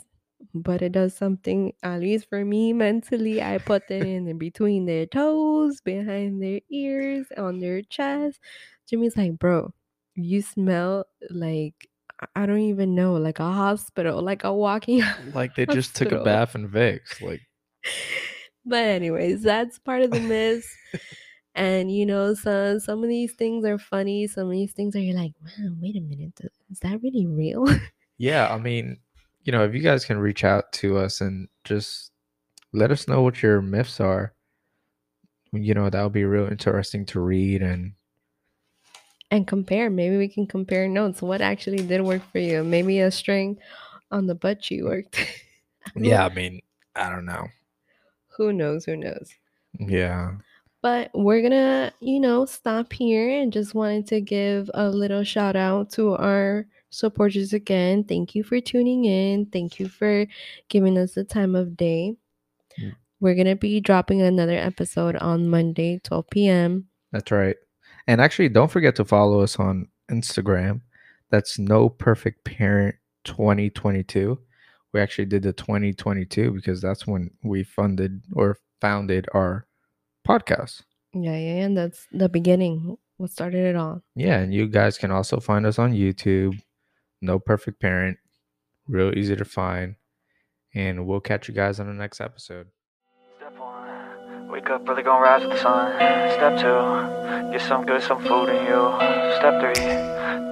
but 0.54 0.80
it 0.80 0.92
does 0.92 1.12
something, 1.12 1.72
at 1.82 2.00
least 2.00 2.28
for 2.28 2.44
me 2.44 2.72
mentally. 2.72 3.42
I 3.42 3.58
put 3.58 3.90
it 3.90 4.06
in, 4.06 4.28
in 4.28 4.38
between 4.38 4.86
their 4.86 5.06
toes, 5.06 5.80
behind 5.80 6.40
their 6.40 6.60
ears, 6.70 7.26
on 7.36 7.58
their 7.58 7.82
chest. 7.82 8.38
Jimmy's 8.88 9.16
like, 9.16 9.38
bro, 9.40 9.74
you 10.14 10.40
smell 10.40 11.04
like, 11.30 11.88
I- 12.36 12.46
don't 12.46 12.60
even 12.60 12.94
know, 12.94 13.14
like 13.14 13.40
a 13.40 13.50
hospital, 13.50 14.22
like 14.22 14.44
a 14.44 14.52
walking. 14.54 15.02
like 15.34 15.56
they 15.56 15.66
just 15.66 15.96
took 15.96 16.12
a 16.12 16.22
bath 16.22 16.54
in 16.54 16.68
Vicks. 16.70 17.20
Like, 17.20 17.40
but 18.64 18.84
anyways, 18.84 19.42
that's 19.42 19.78
part 19.80 20.02
of 20.02 20.12
the 20.12 20.20
myth. 20.20 20.64
and 21.54 21.90
you 21.94 22.06
know, 22.06 22.34
some 22.34 22.80
some 22.80 23.02
of 23.02 23.08
these 23.08 23.32
things 23.32 23.64
are 23.64 23.78
funny. 23.78 24.26
Some 24.26 24.46
of 24.46 24.52
these 24.52 24.72
things 24.72 24.94
are 24.96 25.00
you're 25.00 25.16
like, 25.16 25.32
man, 25.42 25.78
wait 25.80 25.96
a 25.96 26.00
minute, 26.00 26.40
is 26.70 26.80
that 26.80 27.02
really 27.02 27.26
real? 27.26 27.66
yeah, 28.18 28.52
I 28.52 28.58
mean, 28.58 28.98
you 29.44 29.52
know, 29.52 29.64
if 29.64 29.74
you 29.74 29.80
guys 29.80 30.04
can 30.04 30.18
reach 30.18 30.44
out 30.44 30.72
to 30.74 30.98
us 30.98 31.20
and 31.20 31.48
just 31.64 32.12
let 32.72 32.90
us 32.90 33.08
know 33.08 33.22
what 33.22 33.42
your 33.42 33.60
myths 33.60 34.00
are, 34.00 34.34
you 35.52 35.74
know, 35.74 35.90
that 35.90 36.02
would 36.02 36.12
be 36.12 36.24
real 36.24 36.46
interesting 36.46 37.04
to 37.06 37.20
read 37.20 37.62
and 37.62 37.94
and 39.30 39.46
compare. 39.46 39.90
Maybe 39.90 40.16
we 40.16 40.28
can 40.28 40.46
compare 40.46 40.88
notes. 40.88 41.22
What 41.22 41.40
actually 41.40 41.86
did 41.86 42.02
work 42.02 42.22
for 42.32 42.38
you? 42.38 42.64
Maybe 42.64 43.00
a 43.00 43.10
string 43.10 43.58
on 44.10 44.26
the 44.26 44.34
butt 44.34 44.60
cheek 44.60 44.84
worked. 44.84 45.18
Yeah, 45.96 46.26
I 46.26 46.28
mean, 46.28 46.60
I 46.94 47.08
don't 47.08 47.24
know. 47.24 47.46
Who 48.36 48.52
knows? 48.52 48.84
Who 48.84 48.96
knows? 48.96 49.32
Yeah. 49.78 50.32
But 50.82 51.10
we're 51.12 51.42
gonna, 51.42 51.92
you 52.00 52.20
know, 52.20 52.46
stop 52.46 52.92
here 52.92 53.28
and 53.28 53.52
just 53.52 53.74
wanted 53.74 54.06
to 54.08 54.20
give 54.20 54.70
a 54.72 54.88
little 54.88 55.24
shout 55.24 55.54
out 55.54 55.90
to 55.92 56.14
our 56.14 56.66
supporters 56.88 57.52
again. 57.52 58.04
Thank 58.04 58.34
you 58.34 58.42
for 58.42 58.60
tuning 58.60 59.04
in. 59.04 59.46
Thank 59.46 59.78
you 59.78 59.88
for 59.88 60.26
giving 60.68 60.96
us 60.96 61.14
the 61.14 61.24
time 61.24 61.54
of 61.54 61.76
day. 61.76 62.16
Mm. 62.80 62.94
We're 63.20 63.34
gonna 63.34 63.56
be 63.56 63.80
dropping 63.80 64.22
another 64.22 64.56
episode 64.56 65.16
on 65.16 65.48
Monday, 65.48 66.00
12 66.02 66.30
p.m. 66.30 66.88
That's 67.12 67.30
right. 67.30 67.56
And 68.06 68.20
actually, 68.20 68.48
don't 68.48 68.70
forget 68.70 68.96
to 68.96 69.04
follow 69.04 69.40
us 69.40 69.58
on 69.58 69.88
Instagram. 70.10 70.80
That's 71.30 71.58
No 71.58 71.88
Perfect 71.88 72.44
Parent 72.44 72.96
2022. 73.24 74.38
We 74.92 75.00
actually 75.00 75.26
did 75.26 75.42
the 75.42 75.52
2022 75.52 76.50
because 76.50 76.80
that's 76.80 77.06
when 77.06 77.30
we 77.44 77.62
funded 77.62 78.22
or 78.32 78.58
founded 78.80 79.28
our 79.34 79.66
podcast. 80.26 80.82
Yeah, 81.12 81.36
yeah, 81.36 81.64
and 81.64 81.76
that's 81.76 82.06
the 82.12 82.28
beginning. 82.28 82.96
What 83.16 83.30
started 83.30 83.66
it 83.66 83.76
all. 83.76 84.02
Yeah, 84.14 84.38
and 84.38 84.54
you 84.54 84.66
guys 84.68 84.96
can 84.96 85.10
also 85.10 85.40
find 85.40 85.66
us 85.66 85.78
on 85.78 85.92
YouTube. 85.92 86.60
No 87.20 87.38
Perfect 87.38 87.80
Parent. 87.80 88.16
Real 88.88 89.12
easy 89.16 89.36
to 89.36 89.44
find. 89.44 89.96
And 90.74 91.06
we'll 91.06 91.20
catch 91.20 91.48
you 91.48 91.54
guys 91.54 91.80
on 91.80 91.86
the 91.88 91.92
next 91.92 92.20
episode. 92.20 92.68
Step 93.36 93.58
one, 93.58 94.48
wake 94.48 94.70
up 94.70 94.88
early, 94.88 95.02
gonna 95.02 95.20
rise 95.20 95.42
with 95.42 95.50
the 95.50 95.58
sun. 95.58 95.92
Step 96.32 96.56
two, 96.60 97.50
get 97.52 97.60
some 97.66 97.84
good, 97.84 98.02
some 98.02 98.22
food 98.24 98.48
in 98.48 98.64
you. 98.66 98.80
Step 99.36 99.60
three, 99.60 99.74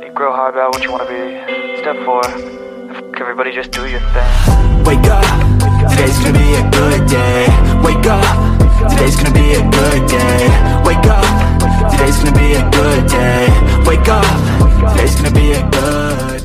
think 0.02 0.18
real 0.18 0.32
hard 0.32 0.54
about 0.54 0.74
what 0.74 0.82
you 0.82 0.90
wanna 0.90 1.06
be. 1.06 1.78
Step 1.78 1.96
four, 2.04 2.20
f- 2.26 3.20
everybody 3.20 3.52
just 3.54 3.70
do 3.70 3.86
your 3.88 4.00
thing. 4.00 4.84
Wake 4.84 5.06
up, 5.06 5.24
today's 5.90 6.18
gonna 6.18 6.36
be 6.38 6.54
a 6.54 6.68
good 6.70 7.08
day. 7.08 7.46
Wake 7.84 8.04
up, 8.06 8.47
today's 8.90 9.16
gonna 9.16 9.32
be 9.32 9.54
a 9.54 9.62
good 9.62 10.02
day. 10.08 10.40
Wake 10.84 11.06
up, 11.06 11.26
today's 11.90 12.18
gonna 12.18 12.38
be 12.38 12.54
a 12.54 12.64
good 12.70 13.06
day. 13.08 13.48
Wake 13.86 14.08
up, 14.08 14.26
today's 14.92 15.14
gonna 15.16 15.30
be 15.30 15.52
a 15.52 15.62
good 15.70 16.37